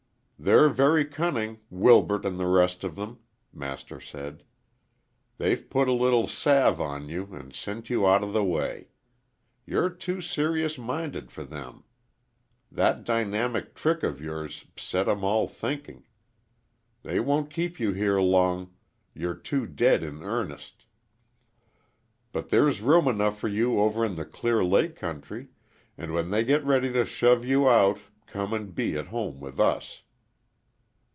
[0.43, 3.19] "They're very cunning Wilbert and the rest of them,"
[3.53, 4.41] Master said.
[5.37, 8.87] "They've put a little salve on you and sent you out of the way.
[9.67, 11.83] You're too serious minded for them.
[12.71, 16.07] That dynamite trick of yours set 'em all thinking.
[17.03, 18.73] They won't keep you here long
[19.13, 20.85] you're too dead in earnest.
[22.31, 25.49] But there's room enough for you over in the Clear Lake country,
[25.99, 29.59] and when they get ready to shove you out come and be at home with
[29.59, 30.01] us."